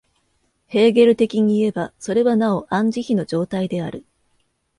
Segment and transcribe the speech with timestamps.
[0.65, 4.03] ヘーゲル的にいえば、それはなおアン・ジヒの状態である。